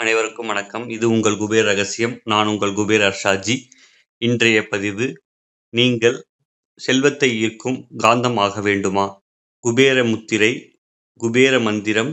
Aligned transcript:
அனைவருக்கும் 0.00 0.46
வணக்கம். 0.46 0.88
இது 0.88 1.10
உங்கள் 1.10 1.34
குபேர் 1.34 1.64
ரகசியம். 1.64 2.20
நான் 2.24 2.46
உங்கள் 2.46 2.70
குபேர் 2.70 3.02
அர்ஷாஜி. 3.08 3.56
இன்றைய 4.18 4.58
பதிவு 4.68 5.06
நீங்கள் 5.70 6.16
செல்வத்தை 6.74 7.28
ஈர்க்கும் 7.40 7.76
காந்தம் 7.98 8.38
ஆக 8.38 8.60
வேண்டுமா? 8.60 9.04
குபேர 9.64 10.04
முத்திரை, 10.04 10.80
குபேர 11.14 11.60
மந்திரம், 11.60 12.12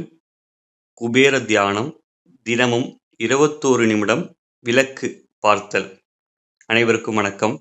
குபேர 0.93 1.39
தியானம், 1.41 2.03
தினமும் 2.41 2.99
21 3.17 3.85
நிமிடம் 3.85 4.37
விளக்கு 4.59 5.29
பார்த்தல். 5.39 5.87
அனைவருக்கும் 6.65 7.15
வணக்கம். 7.15 7.55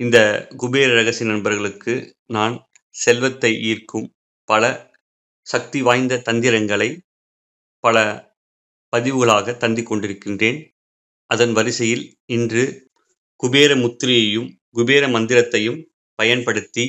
இந்த 0.00 0.48
குபேர 0.56 0.94
ரகசிய 0.94 1.30
நண்பர்களுக்கு 1.30 2.16
நான் 2.26 2.56
செல்வத்தை 2.94 3.52
ஈர்க்கும் 3.62 4.08
பல 4.44 4.92
சக்தி 5.46 5.82
வாய்ந்த 5.82 6.18
தந்திரங்களை 6.18 6.90
பல 7.80 8.06
பதிவுகளாக 8.92 9.56
தந்திக் 9.62 9.88
கொண்டிருக்கின்றேன். 9.90 10.58
அதன் 11.30 11.52
வரிசையில் 11.52 12.04
இன்று 12.26 12.64
குபேர 13.36 13.70
முத்திரையையும், 13.74 14.48
குபேர 14.70 15.08
மந்திரத்தையும் 15.08 15.78
பயன்படுத்தி 16.18 16.84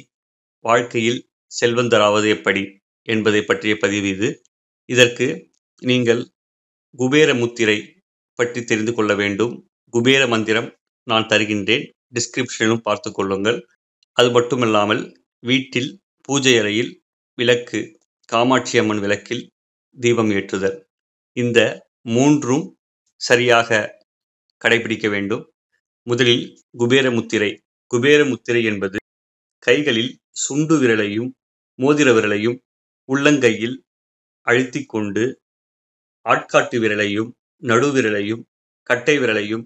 வாழ்க்கையில் 0.65 1.19
செல்வந்தராவது 1.51 2.27
எப்படி 2.29 2.63
என்பதை 3.07 3.41
பற்றிய 3.41 3.73
பதிவு 3.77 4.09
இது. 4.09 4.29
இதற்கு 4.89 5.27
நீங்கள் 5.81 6.21
குபேர 6.95 7.29
முத்திரை 7.33 7.77
பற்றி 8.39 8.63
தெரிந்து 8.63 8.93
கொள்ள 8.93 9.11
வேண்டும். 9.15 9.53
குபேர 9.93 10.27
மந்திரம் 10.27 10.69
நான் 11.03 11.27
தருகின்றேன். 11.27 11.85
டிஸ்கிரிப்ஷனிலும் 12.13 12.85
பார்த்து 12.87 13.09
கொள்ளுங்கள். 13.11 13.59
அது 14.17 14.29
மட்டுமல்லாமல் 14.31 15.03
வீட்டில் 15.43 15.89
பூஜை 16.21 16.53
அறையில் 16.59 16.91
விளக்கு 17.37 17.79
காமாட்சி 18.29 18.75
அம்மன் 18.77 18.99
விளக்கில் 18.99 19.43
தீபம் 19.97 20.31
ஏற்றுதல். 20.31 20.77
இந்த 21.37 21.59
மூன்றும் 22.07 22.79
சரியாக 23.21 23.69
கடைபிடிக்க 24.61 25.09
வேண்டும். 25.09 25.53
முதலில் 26.07 26.45
குபேர 26.71 27.11
முத்திரை. 27.11 27.63
குபேர 27.87 28.25
முத்திரை 28.25 28.63
என்பது 28.63 28.97
கைகளில் 29.59 30.11
சுண்டு 30.29 30.75
விரலையும், 30.81 31.29
மோதிர 31.79 32.09
விரலையும் 32.17 32.57
உள்ளங்கையில் 33.09 33.75
அழுத்திக் 34.47 34.89
கொண்டு 34.89 35.23
ஆட்காட்டு 36.25 36.77
விரலையும், 36.79 37.29
நடுவிரலையும், 37.63 38.43
கட்டை 38.83 39.19
விரலையும் 39.19 39.65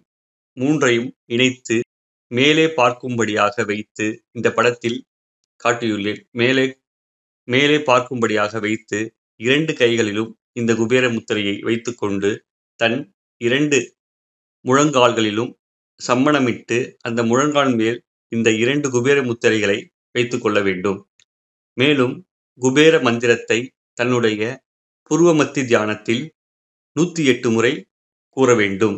மூன்றையும் 0.57 1.09
இணைத்து 1.25 1.77
மேலே 2.27 2.65
பார்க்கும்படியாக 2.65 3.65
வைத்து 3.65 4.05
இந்த 4.31 4.51
படத்தில் 4.51 4.99
காட்டியுள்ளேன். 5.63 6.21
மேலே 6.31 6.65
மேலே 7.47 7.77
பார்க்கும்படியாக 7.77 8.59
வைத்து 8.59 8.99
இரண்டு 9.39 9.73
கைகளிலும் 9.73 10.31
இந்த 10.55 10.71
குபேர 10.79 11.05
முத்திரையை 11.15 11.55
வைத்துக்கொண்டு 11.67 12.29
தன் 12.79 12.97
இரண்டு 13.41 13.77
முழங்கால்களிலும் 14.65 15.51
சம்மணமிட்டு 15.99 16.77
அந்த 17.07 17.19
முழங்கால் 17.23 17.73
மேல் 17.79 17.99
இந்த 18.31 18.49
இரண்டு 18.63 18.87
குபேர 18.89 19.17
முத்திரைகளை 19.29 19.77
வைத்து 20.15 20.37
கொள்ள 20.39 20.57
வேண்டும். 20.67 20.99
மேலும் 21.77 22.15
குபேர 22.59 22.93
மந்திரத்தை 23.07 23.59
தன்னுடைய 23.99 24.41
புருவமத்தி 25.11 25.61
தியானத்தில் 25.69 26.23
108 26.95 27.51
முறை 27.55 27.73
கூற 28.37 28.49
வேண்டும். 28.61 28.97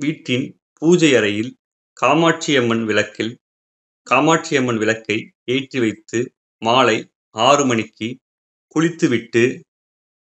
வீட்டின் 0.00 0.46
பூஜை 0.82 1.10
அறையில் 1.18 1.50
காமாட்சியம்மன் 1.96 2.84
விளக்கில் 2.88 3.32
காமாட்சியம்மன் 4.06 4.80
விளக்கை 4.82 5.16
ஏற்றி 5.54 5.78
வைத்து 5.84 6.18
மாலை 6.62 6.96
ஆறு 7.36 7.62
மணிக்கு 7.70 8.08
குளித்துவிட்டு 8.74 9.44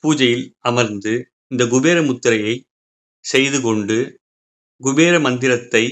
பூஜையில் 0.05 0.47
அமர்ந்து 0.69 1.15
இந்த 1.53 1.63
குபேர 1.73 1.99
முத்திரையை 2.09 2.55
செய்து 3.25 3.59
கொண்டு 3.67 3.99
குபேர 4.81 5.15
மந்திரத்தை 5.27 5.85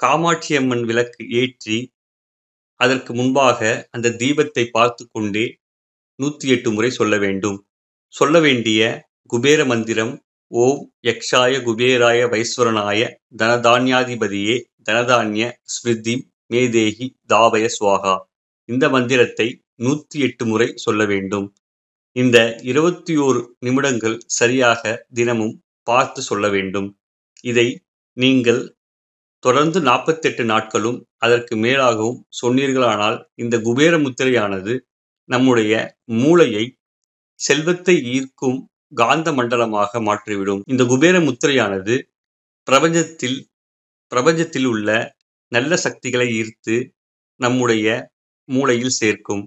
காமாட்சி 0.00 0.52
அம்மன் 0.58 0.84
விளக்கு 0.88 1.22
ஏற்றி 1.40 1.78
அதற்கு 2.80 3.12
முன்பாக 3.18 3.60
அந்த 3.94 4.14
தீபத்தை 4.20 4.64
பார்த்து 4.76 5.02
கொண்டே 5.06 5.44
108 6.18 6.72
முறை 6.76 6.90
சொல்ல 6.98 7.14
வேண்டும். 7.24 7.58
சொல்ல 8.14 8.36
வேண்டிய 8.46 8.80
குபேர 9.32 9.60
மந்திரம் 9.70 10.12
ஓம் 10.50 10.82
யக்ஷாய 11.08 11.54
குபேராய 11.66 12.20
வைஸ்வரனாய 12.32 13.00
தனதான்யாதிபதியே 13.40 14.56
தனதான்ய 14.88 15.44
ஸ்மிருதி 15.74 16.14
மேதேகி 16.52 17.06
தாவய 17.32 17.66
சுவாகா 17.76 18.14
இந்த 18.68 18.84
மந்திரத்தை 18.94 19.48
108 19.86 20.50
முறை 20.52 20.68
சொல்ல 20.84 21.04
வேண்டும். 21.12 21.46
இந்த 22.16 22.38
21 22.72 23.40
நிமிடங்கள் 23.66 24.16
சரியாக 24.38 24.82
தினமும் 25.18 25.54
பார்த்து 25.88 26.20
சொல்ல 26.28 26.46
வேண்டும். 26.54 26.88
இதை 27.44 27.66
நீங்கள் 28.16 28.62
தொடர்ந்து 29.44 29.78
48 29.88 30.44
நாட்களும் 30.52 30.98
அதற்கு 31.24 31.54
மேலாகவும் 31.64 32.20
சொன்னீர்களானால் 32.40 33.18
இந்த 33.42 33.56
குபேர 33.66 33.94
முத்திரையானது 34.04 34.74
நம்முடைய 35.28 35.72
மூளையை 36.22 36.64
செல்வத்தை 37.40 37.96
ஈர்க்கும் 38.14 38.58
காந்த 38.92 39.28
மண்டலமாக 39.38 40.00
மாற்றிவிடும். 40.08 40.62
இந்த 40.72 40.82
குபேர 40.92 41.16
முத்திரையானது 41.26 41.94
பிரபஞ்சத்தில் 42.68 43.38
பிரபஞ்சத்தில் 44.12 44.68
உள்ள 44.72 44.88
நல்ல 45.52 45.72
சக்திகளை 45.84 46.28
ஈர்த்து 46.40 46.76
நம்முடைய 47.40 47.86
மூளையில் 48.48 48.96
சேர்க்கும். 49.00 49.44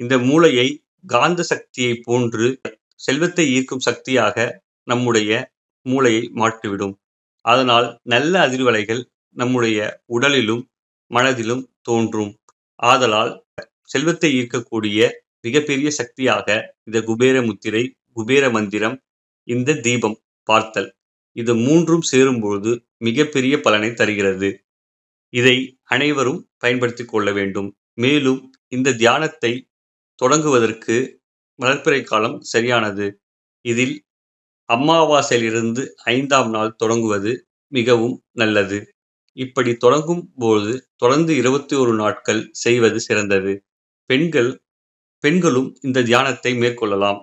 இந்த 0.00 0.14
மூளையை 0.28 0.68
காந்த 1.06 1.42
சக்தியைப் 1.42 2.00
போன்று 2.04 2.60
செல்வத்தை 2.94 3.50
ஈர்க்கும் 3.50 3.78
சக்தியாக 3.78 4.62
நம்முடைய 4.84 5.50
மூளையை 5.82 6.30
மாற்றிவிடும். 6.34 6.94
அதனால் 7.40 7.98
நல்ல 8.02 8.48
அதிர்வலைகள் 8.48 9.04
நம்முடைய 9.30 10.02
உடலிலும், 10.06 10.62
மனதிலும் 11.06 11.72
தோன்றும். 11.82 12.36
ஆதலால் 12.74 13.44
செல்வத்தை 13.82 14.34
ஈர்க்கக்கூடிய 14.34 15.10
மிகப்பெரிய 15.40 15.90
சக்தியாக 15.90 16.74
இந்த 16.84 17.02
குபேர 17.02 17.42
முத்திரை, 17.42 17.96
குபேர 18.12 18.50
மந்திரம், 18.50 19.00
இந்த 19.44 19.74
தீபம் 19.74 20.20
பார்த்தல் 20.42 20.96
இது 21.32 21.54
மூன்றும் 21.54 22.02
சேரும்பொழுது 22.02 22.86
மிகப்பெரிய 22.98 23.60
பலனை 23.60 23.92
தருகிறது. 23.92 24.64
இதை 25.28 25.78
அனைவரும் 25.84 26.48
பயன்படுத்திக் 26.58 27.08
கொள்ள 27.08 27.32
வேண்டும். 27.32 27.76
மேலும் 27.94 28.52
இந்த 28.68 28.94
தியானத்தை 28.94 29.68
தொடங்குவதற்கு 30.18 30.96
வளர்பிறை 31.58 32.00
காலம் 32.02 32.38
சரியானது. 32.52 33.06
இதில் 33.64 33.96
அமாவாசையிலிருந்து 34.68 35.82
ஐந்தாம் 36.12 36.50
நாள் 36.50 36.76
தொடங்குவது 36.76 37.32
மிகவும் 37.72 38.16
நல்லது. 38.32 38.78
இப்படி 39.36 39.72
தொடங்கும் 39.76 40.24
போது 40.36 40.72
தொடர்ந்து 40.96 41.32
21 41.36 41.92
நாட்கள் 42.02 42.42
செய்வது 42.54 42.98
சிறந்தது. 43.00 43.52
பெண்கள் 44.10 44.50
பெண்களும் 45.24 45.68
இந்த 45.80 46.02
தியானத்தை 46.02 46.52
மேற்கொள்ளலாம். 46.54 47.20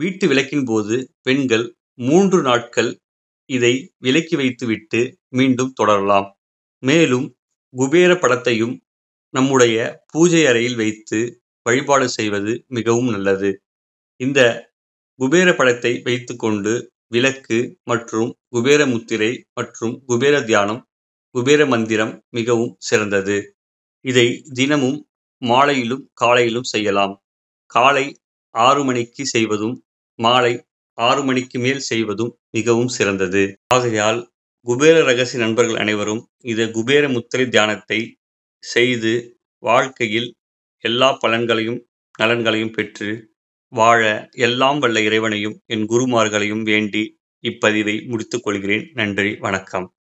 வீட்டு 0.00 0.24
விளக்கின் 0.28 0.64
போது 0.64 0.96
பெண்கள் 1.22 1.66
மூன்று 2.00 2.38
நாட்கள் 2.42 2.90
இதை 3.50 3.72
விலக்கி 3.98 4.36
வைத்துவிட்டு 4.36 5.00
மீண்டும் 5.28 5.72
தொடரலாம். 5.72 6.28
மேலும் 6.82 7.26
குபேர 7.74 8.12
படத்தையும் 8.14 8.74
நம்முடைய 9.34 9.76
பூஜை 10.12 10.42
அறையில் 10.46 10.76
வைத்து 10.76 11.20
வழிபாடு 11.66 12.06
செய்வது 12.18 12.52
மிகவும் 12.76 13.10
நல்லது. 13.14 13.50
இந்த 14.20 14.40
குபேர 15.18 15.48
படத்தை 15.58 15.92
வைத்துக்கொண்டு 16.06 16.72
விளக்கு 17.14 17.58
மற்றும் 17.90 18.30
குபேர 18.54 18.80
முத்திரை 18.92 19.30
மற்றும் 19.58 19.94
குபேர 20.10 20.34
தியானம், 20.40 20.80
குபேர 21.34 21.60
மந்திரம் 21.72 22.12
மிகவும் 22.36 22.72
சிறந்தது. 22.88 23.36
இதை 24.04 24.26
தினமும் 24.58 24.98
மாலையிலும், 25.42 26.04
காலையிலும் 26.12 26.68
செய்யலாம். 26.72 27.14
காலை 27.70 28.06
ஆறு 28.54 28.80
மணிக்கு 28.84 29.24
செய்வதும், 29.24 29.76
மாலை 30.18 30.54
ஆறு 30.98 31.22
மணிக்கு 31.24 31.58
மேல் 31.58 31.82
செய்வதும் 31.90 32.32
மிகவும் 32.56 32.92
சிறந்தது. 32.96 33.42
ஆகையால் 33.74 34.20
குபேர 34.66 34.96
ரகசிய 35.08 35.38
நண்பர்கள் 35.44 35.80
அனைவரும் 35.84 36.22
இந்த 36.50 36.62
குபேர 36.76 37.04
முத்திரை 37.08 37.46
தியானத்தை 37.54 38.00
செய்து 38.64 39.12
வாழ்க்கையில் 39.62 40.28
எல்லா 40.82 41.18
பலன்களையும், 41.26 41.80
நலன்களையும் 42.18 42.72
பெற்று 42.72 43.30
வாழ 43.68 44.28
எல்லாம் 44.32 44.78
வல்ல 44.78 45.00
இறைவனையும், 45.00 45.60
என் 45.66 45.86
குருமார்களையும் 45.88 46.62
வேண்டி 46.62 47.20
இப்பதிவை 47.42 48.06
முடித்துக் 48.06 48.42
கொள்கிறேன். 48.42 48.90
நன்றி, 48.94 49.36
வணக்கம். 49.36 49.94